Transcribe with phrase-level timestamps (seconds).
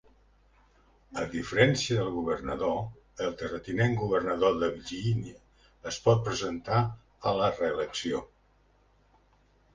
[1.23, 2.79] A diferència del governador,
[3.25, 5.37] el terratinent governador de Virgínia
[5.93, 6.81] es pot presentar
[7.33, 8.25] a la reelecció.